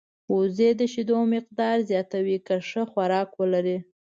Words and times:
وزې 0.35 0.69
د 0.79 0.81
شیدو 0.93 1.17
مقدار 1.35 1.77
زیاتوي 1.89 2.37
که 2.47 2.55
ښه 2.67 2.83
خوراک 2.91 3.29
ولري 3.41 3.77